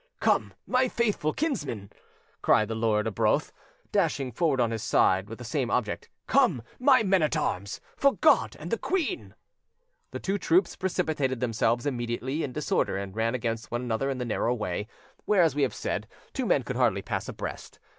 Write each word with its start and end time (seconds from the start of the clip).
"Come, 0.19 0.55
my 0.65 0.87
faithful 0.87 1.31
kinsmen!" 1.31 1.91
cried 2.41 2.71
Lord 2.71 3.05
Arbroath, 3.05 3.53
dashing 3.91 4.31
forward 4.31 4.59
on 4.59 4.71
his 4.71 4.81
side 4.81 5.29
with 5.29 5.37
the 5.37 5.43
same 5.43 5.69
object; 5.69 6.09
"come, 6.25 6.63
my 6.79 7.03
men 7.03 7.21
at 7.21 7.37
arms! 7.37 7.79
For 7.97 8.13
God 8.15 8.55
and 8.59 8.71
the 8.71 8.79
queen!" 8.79 9.35
The 10.09 10.19
two 10.19 10.39
troops 10.39 10.75
precipitated 10.75 11.39
themselves 11.39 11.85
immediately 11.85 12.41
in 12.43 12.51
disorder 12.51 12.97
and 12.97 13.15
ran 13.15 13.35
against 13.35 13.69
one 13.69 13.83
another 13.83 14.09
in 14.09 14.17
the 14.17 14.25
narrow 14.25 14.55
way, 14.55 14.87
where, 15.25 15.43
as 15.43 15.53
we 15.53 15.61
have 15.61 15.75
said, 15.75 16.07
two 16.33 16.47
men 16.47 16.63
could 16.63 16.77
hardly 16.77 17.03
pass 17.03 17.29
abreast. 17.29 17.77